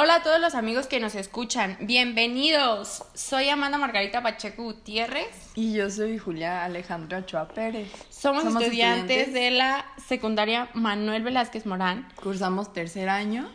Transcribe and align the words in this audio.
Hola 0.00 0.14
a 0.14 0.22
todos 0.22 0.40
los 0.40 0.54
amigos 0.54 0.86
que 0.86 1.00
nos 1.00 1.16
escuchan, 1.16 1.76
bienvenidos. 1.80 3.02
Soy 3.14 3.48
Amanda 3.48 3.78
Margarita 3.78 4.22
Pacheco 4.22 4.62
Gutiérrez. 4.62 5.26
Y 5.56 5.72
yo 5.72 5.90
soy 5.90 6.18
Julia 6.18 6.62
Alejandra 6.64 7.26
Chua 7.26 7.48
Pérez. 7.48 7.90
Somos, 8.08 8.44
estudiantes, 8.44 9.32
de 9.32 9.50
la 9.50 9.84
secundaria 10.06 10.68
Manuel 10.72 11.24
Velázquez 11.24 11.66
Morán. 11.66 12.06
Cursamos 12.14 12.72
tercer 12.72 13.08
año. 13.08 13.50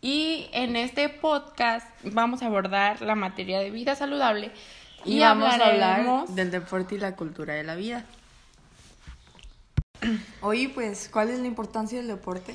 Y 0.00 0.48
en 0.54 0.76
este 0.76 1.10
podcast 1.10 1.86
vamos 2.04 2.40
a 2.40 2.46
abordar 2.46 3.02
la 3.02 3.14
materia 3.14 3.58
de 3.58 3.70
vida 3.70 3.94
saludable. 3.96 4.52
Y, 5.04 5.20
vamos 5.20 5.52
a 5.52 5.66
hablar 5.66 6.26
del 6.28 6.50
deporte 6.50 6.94
y 6.94 6.98
la 6.98 7.16
cultura 7.16 7.52
de 7.52 7.64
la 7.64 7.74
vida. 7.74 8.06
Oye, 10.40 10.70
pues, 10.70 11.10
¿cuál 11.12 11.28
es 11.28 11.38
la 11.38 11.46
importancia 11.46 11.98
del 11.98 12.08
deporte? 12.08 12.54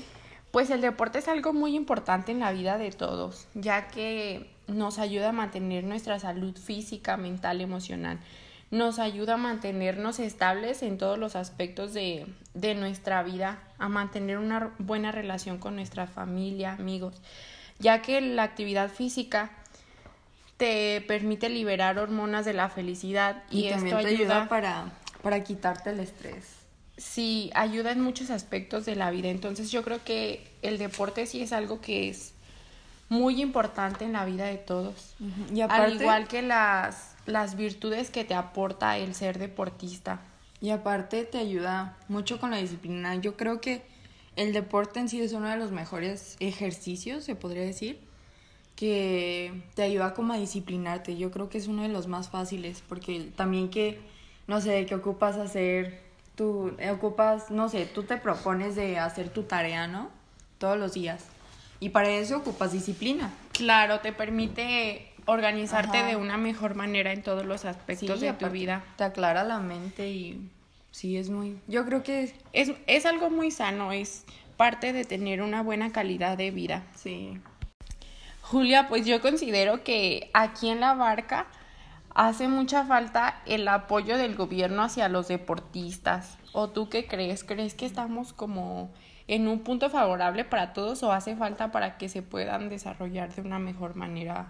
Pues 0.55 0.69
el 0.69 0.79
deporte 0.79 1.19
es 1.19 1.27
algo 1.27 1.51
muy 1.51 1.75
importante 1.75 2.31
en 2.31 2.39
la 2.39 2.53
vida 2.53 2.77
de 2.77 2.89
todos, 2.89 3.45
ya 3.55 3.89
que 3.89 4.49
nos 4.67 4.99
ayuda 4.99 5.27
a 5.27 5.31
mantener 5.33 5.83
nuestra 5.83 6.17
salud 6.17 6.55
física, 6.55 7.17
mental, 7.17 7.59
emocional. 7.59 8.19
Nos 8.71 8.97
ayuda 8.99 9.33
a 9.33 9.37
mantenernos 9.37 10.17
estables 10.19 10.81
en 10.81 10.97
todos 10.97 11.19
los 11.19 11.35
aspectos 11.35 11.93
de, 11.93 12.25
de 12.53 12.73
nuestra 12.73 13.21
vida, 13.21 13.59
a 13.79 13.89
mantener 13.89 14.37
una 14.37 14.71
buena 14.79 15.11
relación 15.11 15.57
con 15.57 15.75
nuestra 15.75 16.07
familia, 16.07 16.71
amigos, 16.71 17.21
ya 17.79 18.01
que 18.01 18.21
la 18.21 18.43
actividad 18.43 18.89
física 18.89 19.51
te 20.55 21.03
permite 21.05 21.49
liberar 21.49 21.99
hormonas 21.99 22.45
de 22.45 22.53
la 22.53 22.69
felicidad 22.69 23.43
y, 23.49 23.71
también 23.71 23.97
te 23.97 24.07
ayuda 24.07 24.47
para, 24.47 24.93
para 25.21 25.43
quitarte 25.43 25.89
el 25.89 25.99
estrés 25.99 26.64
sí 26.97 27.51
ayuda 27.53 27.91
en 27.91 28.01
muchos 28.01 28.29
aspectos 28.29 28.85
de 28.85 28.95
la 28.95 29.11
vida. 29.11 29.29
Entonces 29.29 29.71
yo 29.71 29.83
creo 29.83 30.03
que 30.03 30.47
el 30.61 30.77
deporte 30.77 31.25
sí 31.25 31.41
es 31.41 31.51
algo 31.53 31.81
que 31.81 32.09
es 32.09 32.33
muy 33.09 33.41
importante 33.41 34.05
en 34.05 34.13
la 34.13 34.25
vida 34.25 34.45
de 34.45 34.57
todos. 34.57 35.15
y 35.53 35.61
Al 35.61 35.93
igual 35.93 36.27
que 36.27 36.41
las, 36.41 37.15
las 37.25 37.55
virtudes 37.55 38.09
que 38.09 38.23
te 38.23 38.33
aporta 38.33 38.97
el 38.97 39.13
ser 39.13 39.37
deportista. 39.37 40.21
Y 40.61 40.69
aparte 40.69 41.25
te 41.25 41.37
ayuda 41.37 41.97
mucho 42.07 42.39
con 42.39 42.51
la 42.51 42.57
disciplina. 42.57 43.15
Yo 43.15 43.35
creo 43.35 43.61
que 43.61 43.83
el 44.35 44.53
deporte 44.53 44.99
en 44.99 45.09
sí 45.09 45.21
es 45.21 45.33
uno 45.33 45.49
de 45.49 45.57
los 45.57 45.71
mejores 45.71 46.37
ejercicios, 46.39 47.23
se 47.23 47.35
podría 47.35 47.63
decir, 47.63 47.99
que 48.75 49.63
te 49.75 49.83
ayuda 49.83 50.13
como 50.13 50.33
a 50.33 50.37
disciplinarte. 50.37 51.17
Yo 51.17 51.31
creo 51.31 51.49
que 51.49 51.57
es 51.57 51.67
uno 51.67 51.83
de 51.83 51.89
los 51.89 52.07
más 52.07 52.29
fáciles, 52.29 52.83
porque 52.87 53.31
también 53.35 53.69
que, 53.69 53.99
no 54.47 54.59
sé, 54.61 54.85
que 54.85 54.95
ocupas 54.95 55.37
hacer 55.37 56.01
tú 56.35 56.75
ocupas, 56.91 57.51
no 57.51 57.69
sé, 57.69 57.85
tú 57.85 58.03
te 58.03 58.17
propones 58.17 58.75
de 58.75 58.99
hacer 58.99 59.29
tu 59.29 59.43
tarea, 59.43 59.87
¿no? 59.87 60.09
Todos 60.57 60.77
los 60.77 60.93
días. 60.93 61.25
Y 61.79 61.89
para 61.89 62.09
eso 62.09 62.37
ocupas 62.37 62.71
disciplina. 62.71 63.31
Claro, 63.51 63.99
te 63.99 64.13
permite 64.13 65.11
organizarte 65.25 66.03
de 66.03 66.15
una 66.15 66.37
mejor 66.37 66.75
manera 66.75 67.11
en 67.11 67.23
todos 67.23 67.45
los 67.45 67.65
aspectos 67.65 68.19
de 68.19 68.33
tu 68.33 68.49
vida. 68.49 68.83
Te 68.97 69.03
aclara 69.03 69.43
la 69.43 69.59
mente 69.59 70.09
y 70.09 70.49
sí 70.91 71.17
es 71.17 71.29
muy... 71.29 71.57
Yo 71.67 71.85
creo 71.85 72.03
que... 72.03 72.33
Es, 72.53 72.71
es 72.87 73.05
algo 73.05 73.29
muy 73.29 73.51
sano, 73.51 73.91
es 73.91 74.25
parte 74.55 74.93
de 74.93 75.03
tener 75.03 75.41
una 75.41 75.61
buena 75.63 75.91
calidad 75.91 76.37
de 76.37 76.51
vida. 76.51 76.83
Sí. 76.95 77.39
Julia, 78.41 78.87
pues 78.87 79.05
yo 79.05 79.21
considero 79.21 79.83
que 79.83 80.29
aquí 80.33 80.69
en 80.69 80.79
la 80.79 80.93
barca 80.93 81.47
hace 82.15 82.47
mucha 82.47 82.85
falta 82.85 83.41
el 83.45 83.67
apoyo 83.67 84.17
del 84.17 84.35
gobierno 84.35 84.81
hacia 84.81 85.09
los 85.09 85.27
deportistas. 85.27 86.37
¿O 86.53 86.69
tú 86.69 86.89
qué 86.89 87.05
crees? 87.05 87.43
¿Crees 87.43 87.75
que 87.75 87.85
estamos 87.85 88.33
como 88.33 88.89
en 89.27 89.47
un 89.47 89.59
punto 89.59 89.89
favorable 89.89 90.45
para 90.45 90.73
todos 90.73 91.03
o 91.03 91.11
hace 91.11 91.35
falta 91.35 91.71
para 91.71 91.97
que 91.97 92.09
se 92.09 92.21
puedan 92.21 92.69
desarrollar 92.69 93.33
de 93.35 93.41
una 93.41 93.59
mejor 93.59 93.95
manera? 93.95 94.47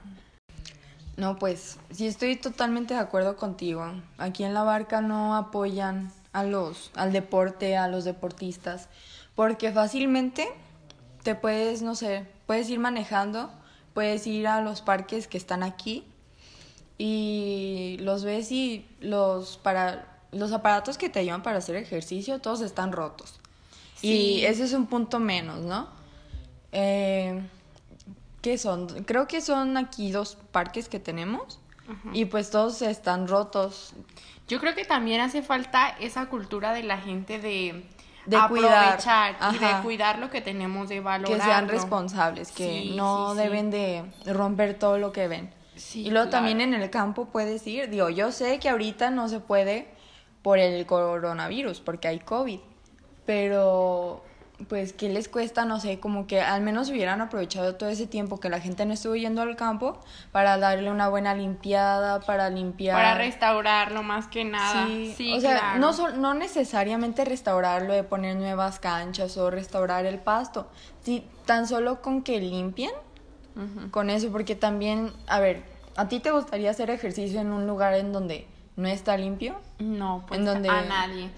No, 1.17 1.37
pues 1.37 1.79
sí 1.91 2.07
estoy 2.07 2.35
totalmente 2.35 2.93
de 2.93 2.99
acuerdo 2.99 3.35
contigo. 3.35 3.83
Aquí 4.17 4.43
en 4.43 4.53
la 4.53 4.63
barca 4.63 5.01
no 5.01 5.35
apoyan 5.35 6.11
a 6.33 6.43
los 6.43 6.91
al 6.95 7.13
deporte, 7.13 7.77
a 7.77 7.87
los 7.87 8.03
deportistas, 8.03 8.89
porque 9.33 9.71
fácilmente 9.71 10.47
te 11.23 11.33
puedes, 11.33 11.81
no 11.81 11.95
sé, 11.95 12.27
puedes 12.45 12.69
ir 12.69 12.79
manejando, 12.79 13.49
puedes 13.93 14.27
ir 14.27 14.47
a 14.47 14.61
los 14.61 14.81
parques 14.81 15.27
que 15.27 15.37
están 15.37 15.63
aquí 15.63 16.05
y 16.97 17.97
los 17.99 18.23
ves 18.23 18.51
y 18.51 18.85
los 18.99 19.57
para 19.57 20.19
los 20.31 20.51
aparatos 20.51 20.97
que 20.97 21.09
te 21.09 21.19
ayudan 21.19 21.43
para 21.43 21.57
hacer 21.57 21.75
ejercicio 21.75 22.39
todos 22.39 22.61
están 22.61 22.91
rotos. 22.91 23.39
Y 24.01 24.43
ese 24.45 24.63
es 24.65 24.73
un 24.73 24.87
punto 24.87 25.19
menos 25.19 25.61
no 25.61 25.87
eh, 26.71 27.41
qué 28.41 28.57
son 28.57 28.87
creo 29.03 29.27
que 29.27 29.41
son 29.41 29.77
aquí 29.77 30.11
dos 30.11 30.37
parques 30.51 30.89
que 30.89 30.99
tenemos 30.99 31.59
y 32.13 32.25
pues 32.25 32.49
todos 32.49 32.81
están 32.81 33.27
rotos. 33.27 33.93
Yo 34.47 34.59
creo 34.59 34.73
que 34.73 34.85
también 34.85 35.21
hace 35.21 35.43
falta 35.43 35.89
esa 35.99 36.25
cultura 36.27 36.73
de 36.73 36.81
la 36.81 36.97
gente 36.97 37.37
de 37.39 37.85
de 38.25 38.37
aprovechar 38.37 39.37
cuidar. 39.37 39.55
y 39.55 39.57
de 39.59 39.81
cuidar 39.83 40.19
lo 40.19 40.29
que 40.29 40.41
tenemos 40.41 40.89
de 40.89 40.99
valorar 40.99 41.37
que 41.37 41.43
sean 41.43 41.67
responsables 41.67 42.51
que 42.51 42.91
no 42.95 43.35
deben 43.35 43.69
de 43.69 44.03
romper 44.25 44.77
todo 44.79 44.97
lo 44.97 45.11
que 45.11 45.27
ven 45.27 45.51
y 45.93 46.09
luego 46.09 46.29
también 46.29 46.61
en 46.61 46.73
el 46.73 46.89
campo 46.89 47.25
puedes 47.25 47.65
ir, 47.67 47.89
digo, 47.89 48.09
yo 48.09 48.31
sé 48.31 48.59
que 48.59 48.69
ahorita 48.69 49.09
no 49.09 49.27
se 49.27 49.39
puede 49.39 49.87
por 50.41 50.59
el 50.59 50.85
coronavirus, 50.85 51.81
porque 51.81 52.07
hay 52.07 52.19
COVID, 52.19 52.59
pero 53.25 54.23
pues 54.69 54.93
qué 54.93 55.09
les 55.09 55.27
cuesta, 55.27 55.65
no 55.65 55.79
sé, 55.79 55.99
como 55.99 56.27
que 56.27 56.41
al 56.41 56.61
menos 56.61 56.89
hubieran 56.89 57.19
aprovechado 57.21 57.75
todo 57.75 57.89
ese 57.89 58.07
tiempo 58.07 58.39
que 58.39 58.49
la 58.49 58.61
gente 58.61 58.85
no 58.85 58.93
estuvo 58.93 59.15
yendo 59.15 59.41
al 59.41 59.55
campo 59.55 59.99
para 60.31 60.57
darle 60.57 60.89
una 60.91 61.09
buena 61.09 61.35
limpiada, 61.35 62.21
para 62.21 62.49
limpiar. 62.49 62.95
Para 62.95 63.15
restaurarlo 63.15 64.01
más 64.01 64.27
que 64.27 64.45
nada. 64.45 64.87
Sí, 64.87 65.33
o 65.33 65.41
sea, 65.41 65.75
no, 65.77 65.91
no 66.11 66.33
necesariamente 66.33 67.25
restaurarlo 67.25 67.93
de 67.93 68.03
poner 68.03 68.37
nuevas 68.37 68.79
canchas 68.79 69.35
o 69.37 69.51
restaurar 69.51 70.05
el 70.05 70.19
pasto, 70.19 70.69
sí, 71.01 71.27
tan 71.45 71.67
solo 71.67 72.01
con 72.01 72.21
que 72.21 72.39
limpien 72.39 72.91
con 73.91 74.09
eso, 74.09 74.31
porque 74.31 74.55
también, 74.55 75.11
a 75.27 75.39
ver, 75.39 75.63
¿a 75.95 76.07
ti 76.07 76.19
te 76.19 76.31
gustaría 76.31 76.71
hacer 76.71 76.89
ejercicio 76.89 77.39
en 77.39 77.51
un 77.51 77.67
lugar 77.67 77.93
en 77.93 78.11
donde 78.11 78.47
no 78.75 78.87
está 78.87 79.17
limpio? 79.17 79.55
No, 79.79 80.25
pues 80.27 80.39
¿En 80.39 80.45
donde... 80.45 80.69
a 80.69 80.81
nadie. 80.83 81.29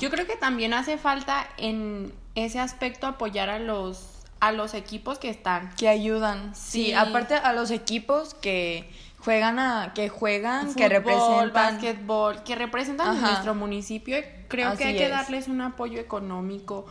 Yo 0.00 0.10
creo 0.10 0.26
que 0.26 0.36
también 0.36 0.74
hace 0.74 0.98
falta 0.98 1.46
en 1.56 2.12
ese 2.34 2.58
aspecto 2.58 3.06
apoyar 3.06 3.50
a 3.50 3.58
los 3.58 4.16
a 4.40 4.52
los 4.52 4.72
equipos 4.72 5.18
que 5.18 5.28
están. 5.28 5.70
Que 5.76 5.88
ayudan. 5.88 6.54
Sí, 6.54 6.94
aparte 6.94 7.34
a 7.34 7.52
los 7.52 7.70
equipos 7.70 8.32
que 8.32 8.90
juegan 9.18 9.58
a 9.58 9.92
que 9.94 10.08
juegan, 10.08 10.74
que 10.74 10.88
representan. 10.88 11.52
básquetbol, 11.52 12.42
que 12.42 12.54
representan 12.54 13.20
nuestro 13.20 13.54
municipio, 13.54 14.16
creo 14.48 14.76
que 14.76 14.84
hay 14.84 14.96
que 14.96 15.08
darles 15.08 15.48
un 15.48 15.60
apoyo 15.60 16.00
económico 16.00 16.86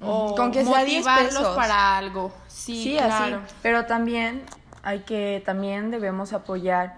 o 0.00 0.34
con 0.34 0.52
que 0.52 0.64
sea 0.64 0.84
10 0.84 1.06
pesos 1.06 1.56
para 1.56 1.96
algo. 1.96 2.32
Sí, 2.48 2.96
claro. 2.98 3.40
Pero 3.62 3.86
también 3.86 4.42
hay 4.82 5.00
que 5.00 5.42
también 5.44 5.90
debemos 5.90 6.32
apoyar 6.32 6.94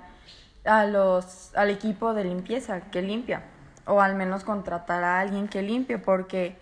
a 0.65 0.85
los 0.85 1.55
al 1.57 1.71
equipo 1.71 2.15
de 2.15 2.25
limpieza 2.25 2.83
que 2.91 3.03
limpia 3.03 3.43
o 3.87 4.01
al 4.01 4.15
menos 4.15 4.45
contratar 4.45 5.03
a 5.03 5.21
alguien 5.21 5.49
que 5.49 5.63
limpie 5.63 5.99
porque 5.99 6.57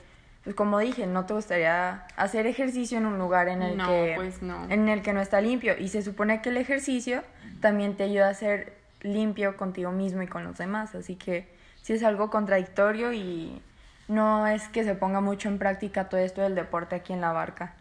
pues 0.45 0.55
como 0.55 0.79
dije, 0.79 1.09
no 1.09 1.27
te 1.27 1.35
gustaría 1.35 2.07
hacer 2.15 2.47
ejercicio 2.47 2.99
en 2.99 3.07
un 3.07 3.19
lugar 3.19 3.49
en 3.49 3.63
el 3.63 3.77
que 3.85 4.13
pues 4.15 4.43
no. 4.43 4.65
en 4.71 4.89
el 4.89 5.03
que 5.03 5.13
no 5.13 5.21
está 5.21 5.41
limpio 5.41 5.77
y 5.77 5.89
se 5.89 6.03
supone 6.03 6.41
que 6.41 6.51
el 6.51 6.57
ejercicio 6.57 7.25
también 7.61 7.97
te 7.97 8.05
ayuda 8.05 8.29
a 8.29 8.35
ser 8.35 8.77
limpio 9.01 9.57
contigo 9.57 9.91
mismo 9.91 10.23
y 10.23 10.29
con 10.29 10.45
los 10.45 10.57
demás, 10.57 10.95
así 10.95 11.17
que 11.17 11.49
sí 11.83 11.95
es 11.95 12.05
algo 12.05 12.31
contradictorio 12.31 13.13
y 13.13 13.61
no 14.09 14.47
es 14.47 14.69
que 14.69 14.85
se 14.85 14.95
ponga 14.95 15.21
mucho 15.21 15.49
en 15.49 15.59
práctica 15.59 16.09
todo 16.09 16.21
esto 16.21 16.41
del 16.41 16.55
deporte 16.55 16.97
aquí 16.97 17.13
en 17.13 17.21
la 17.21 17.33
barca. 17.33 17.75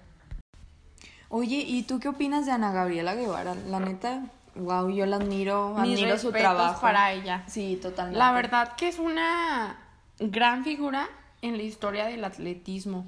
Oye, 1.29 1.57
¿y 1.57 1.83
tú 1.83 1.99
qué 1.99 2.07
opinas 2.07 2.45
de 2.45 2.51
Ana 2.51 2.71
Gabriela 2.71 3.15
Guevara? 3.15 3.55
La 3.67 3.79
neta, 3.79 4.21
wow, 4.55 4.89
yo 4.89 5.05
la 5.05 5.17
admiro, 5.17 5.77
admiro 5.77 6.17
su 6.17 6.31
trabajo. 6.31 6.81
para 6.81 7.11
ella. 7.11 7.43
Sí, 7.47 7.79
totalmente. 7.81 8.19
La 8.19 8.31
verdad 8.31 8.73
que 8.75 8.87
es 8.87 8.99
una 8.99 9.77
gran 10.19 10.63
figura 10.63 11.09
en 11.41 11.57
la 11.57 11.63
historia 11.63 12.05
del 12.05 12.23
atletismo, 12.23 13.05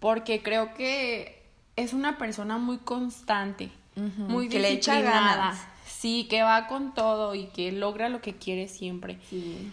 porque 0.00 0.42
creo 0.42 0.74
que 0.74 1.44
es 1.76 1.92
una 1.92 2.18
persona 2.18 2.58
muy 2.58 2.78
constante, 2.78 3.70
muy 3.94 4.48
que 4.48 4.58
le 4.58 4.70
echa 4.70 5.00
ganas. 5.00 5.58
Sí, 5.86 6.26
que 6.28 6.42
va 6.42 6.66
con 6.66 6.94
todo 6.94 7.34
y 7.34 7.46
que 7.46 7.72
logra 7.72 8.08
lo 8.08 8.20
que 8.20 8.34
quiere 8.34 8.68
siempre. 8.68 9.18
Sí. 9.28 9.72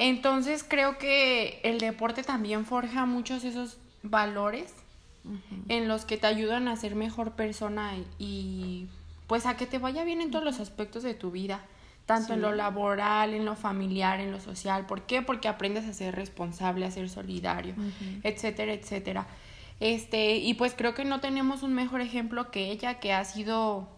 Entonces 0.00 0.64
creo 0.66 0.96
que 0.96 1.58
el 1.64 1.78
deporte 1.80 2.22
también 2.22 2.64
forja 2.64 3.04
muchos 3.04 3.42
esos 3.42 3.78
valores 4.04 4.72
en 5.68 5.88
los 5.88 6.04
que 6.04 6.16
te 6.16 6.28
ayudan 6.28 6.68
a 6.68 6.76
ser 6.76 6.94
mejor 6.94 7.32
persona 7.32 7.94
y 8.16 8.86
pues 9.26 9.44
a 9.44 9.56
que 9.56 9.66
te 9.66 9.78
vaya 9.78 10.04
bien 10.04 10.20
en 10.20 10.30
todos 10.30 10.44
los 10.44 10.60
aspectos 10.60 11.02
de 11.02 11.14
tu 11.14 11.32
vida, 11.32 11.62
tanto 12.06 12.34
en 12.34 12.42
lo 12.42 12.54
laboral, 12.54 13.34
en 13.34 13.44
lo 13.44 13.56
familiar, 13.56 14.20
en 14.20 14.30
lo 14.30 14.40
social. 14.40 14.86
¿Por 14.86 15.02
qué? 15.02 15.20
Porque 15.20 15.48
aprendes 15.48 15.84
a 15.84 15.92
ser 15.92 16.14
responsable, 16.14 16.86
a 16.86 16.92
ser 16.92 17.10
solidario, 17.10 17.74
etcétera, 18.22 18.72
etcétera. 18.72 19.26
Este, 19.80 20.36
y 20.36 20.54
pues 20.54 20.74
creo 20.76 20.94
que 20.94 21.04
no 21.04 21.18
tenemos 21.18 21.64
un 21.64 21.74
mejor 21.74 22.02
ejemplo 22.02 22.52
que 22.52 22.70
ella, 22.70 23.00
que 23.00 23.12
ha 23.12 23.24
sido 23.24 23.88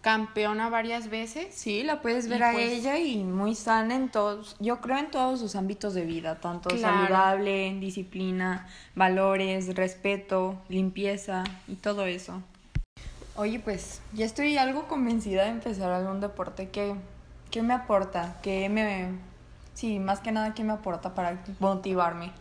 campeona 0.00 0.68
varias 0.68 1.10
veces. 1.10 1.54
Sí, 1.54 1.82
la 1.82 2.00
puedes 2.00 2.28
ver 2.28 2.42
a 2.44 2.52
pues- 2.52 2.70
ella 2.70 2.98
y 2.98 3.24
muy 3.24 3.54
sana 3.54 3.94
en 3.96 4.08
todos, 4.08 4.56
yo 4.60 4.80
creo 4.80 4.98
en 4.98 5.10
todos 5.10 5.40
sus 5.40 5.56
ámbitos 5.56 5.94
de 5.94 6.02
vida, 6.04 6.36
tanto 6.36 6.70
Claro. 6.70 6.98
saludable, 6.98 7.76
disciplina, 7.80 8.68
valores, 8.94 9.74
respeto, 9.74 10.60
limpieza 10.68 11.44
y 11.66 11.74
todo 11.74 12.06
eso. 12.06 12.42
Oye, 13.34 13.58
pues 13.58 14.00
ya 14.12 14.24
estoy 14.24 14.56
algo 14.56 14.86
convencida 14.88 15.44
de 15.44 15.50
empezar 15.50 15.90
algún 15.90 16.20
deporte 16.20 16.70
que, 16.70 16.94
que 17.50 17.62
me 17.62 17.74
aporta, 17.74 18.38
que 18.42 18.68
me... 18.68 19.10
Sí, 19.74 19.98
más 19.98 20.20
que 20.20 20.32
nada 20.32 20.54
que 20.54 20.64
me 20.64 20.72
aporta 20.72 21.14
para 21.14 21.42
motivarme. 21.60 22.32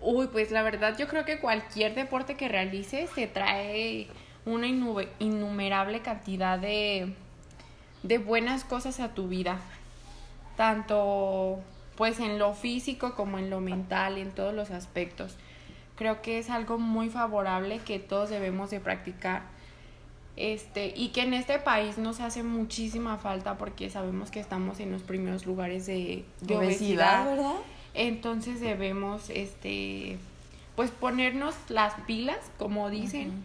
Uy, 0.00 0.28
pues 0.28 0.50
la 0.50 0.62
verdad 0.62 0.96
yo 0.96 1.08
creo 1.08 1.24
que 1.26 1.40
cualquier 1.40 1.94
deporte 1.94 2.36
que 2.36 2.48
realices 2.48 3.10
te 3.14 3.26
trae 3.26 4.06
una 4.52 4.66
innumerable 4.66 6.00
cantidad 6.00 6.58
de, 6.58 7.14
de 8.02 8.18
buenas 8.18 8.64
cosas 8.64 9.00
a 9.00 9.14
tu 9.14 9.28
vida. 9.28 9.58
Tanto 10.56 11.60
pues 11.96 12.20
en 12.20 12.38
lo 12.38 12.54
físico 12.54 13.14
como 13.14 13.38
en 13.38 13.50
lo 13.50 13.60
mental, 13.60 14.18
en 14.18 14.30
todos 14.30 14.54
los 14.54 14.70
aspectos. 14.70 15.36
Creo 15.96 16.22
que 16.22 16.38
es 16.38 16.48
algo 16.48 16.78
muy 16.78 17.08
favorable 17.10 17.80
que 17.80 17.98
todos 17.98 18.30
debemos 18.30 18.70
de 18.70 18.78
practicar. 18.78 19.42
Este, 20.36 20.94
y 20.96 21.08
que 21.08 21.22
en 21.22 21.34
este 21.34 21.58
país 21.58 21.98
nos 21.98 22.20
hace 22.20 22.44
muchísima 22.44 23.16
falta 23.18 23.58
porque 23.58 23.90
sabemos 23.90 24.30
que 24.30 24.38
estamos 24.38 24.78
en 24.78 24.92
los 24.92 25.02
primeros 25.02 25.44
lugares 25.44 25.86
de, 25.86 26.24
de 26.40 26.56
obesidad. 26.56 27.26
¿verdad? 27.26 27.56
Entonces 27.94 28.60
debemos, 28.60 29.30
este, 29.30 30.18
pues 30.76 30.92
ponernos 30.92 31.56
las 31.68 31.94
pilas, 32.06 32.38
como 32.56 32.90
dicen, 32.90 33.42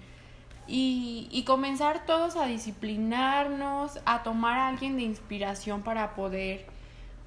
y, 0.68 1.28
y 1.32 1.44
comenzar 1.44 2.06
todos 2.06 2.36
a 2.36 2.46
disciplinarnos, 2.46 4.00
a 4.06 4.24
tomar 4.24 4.60
a 4.60 4.68
alguien 4.70 4.98
de 4.98 5.04
inspiración 5.04 5.82
para 5.82 6.16
poder, 6.16 6.66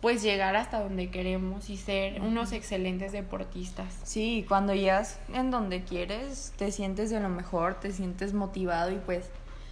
pues 0.00 0.23
llegar 0.23 0.56
hasta 0.56 0.81
donde 0.81 1.11
queremos 1.11 1.71
y 1.71 1.77
ser 1.77 2.21
unos 2.21 2.53
excelentes 2.53 3.12
deportistas. 3.12 3.94
Sí, 4.05 4.44
cuando 4.49 4.75
llegas 4.75 5.19
en 5.33 5.50
donde 5.50 5.85
quieres, 5.85 6.53
te 6.56 6.71
sientes 6.73 7.11
de 7.11 7.21
lo 7.21 7.29
mejor, 7.29 7.75
te 7.75 7.93
sientes 7.93 8.33
motivado 8.35 8.91
y 8.91 8.97
pues 8.97 9.31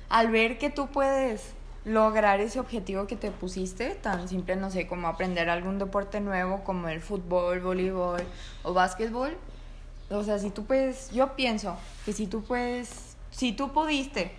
al 0.08 0.30
ver 0.30 0.58
que 0.58 0.70
tú 0.70 0.88
puedes 0.88 1.54
lograr 1.84 2.40
ese 2.40 2.60
objetivo 2.60 3.06
que 3.06 3.16
te 3.16 3.30
pusiste, 3.30 3.90
tan 3.90 4.28
simple, 4.28 4.56
no 4.56 4.70
sé, 4.70 4.86
como 4.86 5.08
aprender 5.08 5.50
algún 5.50 5.78
deporte 5.78 6.20
nuevo 6.20 6.64
como 6.64 6.88
el 6.88 7.00
fútbol, 7.00 7.60
voleibol 7.60 8.22
o 8.62 8.72
básquetbol, 8.72 9.36
o 10.10 10.22
sea, 10.22 10.38
si 10.38 10.50
tú 10.50 10.64
puedes, 10.64 11.10
yo 11.10 11.34
pienso 11.34 11.76
que 12.04 12.12
si 12.12 12.26
tú 12.26 12.42
puedes, 12.42 13.13
si 13.34 13.52
tú 13.52 13.72
pudiste 13.72 14.30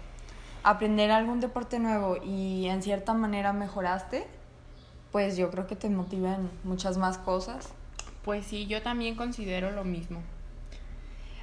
aprender 0.63 1.11
algún 1.11 1.41
deporte 1.41 1.79
nuevo 1.79 2.17
y 2.23 2.67
en 2.67 2.81
cierta 2.81 3.13
manera 3.13 3.51
mejoraste, 3.51 4.25
pues 5.11 5.35
yo 5.37 5.51
creo 5.51 5.67
que 5.67 5.75
te 5.75 5.89
motivan 5.89 6.49
muchas 6.63 6.97
más 6.97 7.17
cosas. 7.17 7.69
Pues 8.23 8.45
sí, 8.45 8.65
yo 8.67 8.81
también 8.81 9.15
considero 9.15 9.71
lo 9.71 9.83
mismo. 9.83 10.21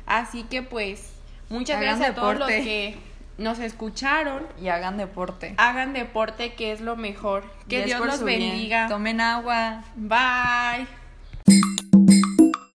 Así 0.06 0.44
que 0.44 0.62
pues, 0.62 1.12
muchas 1.50 1.76
Hagan 1.76 1.99
gracias 1.99 2.10
a 2.10 2.20
todos 2.20 2.38
los 2.38 2.49
que 2.49 2.96
nos 3.38 3.58
escucharon. 3.58 4.46
Y 4.60 4.69
hagan 4.69 4.96
deporte. 4.96 5.55
Hagan 5.58 5.93
deporte, 5.93 6.55
que 6.55 6.72
es 6.72 6.81
lo 6.81 6.96
mejor. 6.96 7.44
Que 7.69 7.84
Dios 7.84 8.05
los 8.05 8.25
bien. 8.25 8.40
bendiga. 8.40 8.88
Tomen 8.88 9.20
agua. 9.20 9.84
Bye. 9.94 11.01